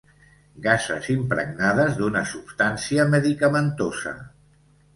[0.67, 4.19] Gases impregnades d'una substància medicamentosa.